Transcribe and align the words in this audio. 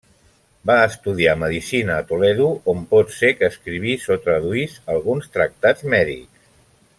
Va 0.69 0.77
estudiar 0.85 1.35
medicina 1.41 1.97
a 1.97 2.05
Toledo, 2.11 2.47
on 2.73 2.81
pot 2.95 3.13
ser 3.17 3.31
que 3.43 3.51
escrivís 3.53 4.09
o 4.17 4.21
traduís 4.25 4.75
alguns 4.95 5.31
tractats 5.37 5.87
mèdics. 5.97 6.51